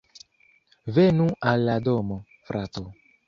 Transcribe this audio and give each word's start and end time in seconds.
Venu 0.95 1.27
al 1.51 1.67
la 1.69 1.77
domo, 1.89 2.19
frato 2.49 2.87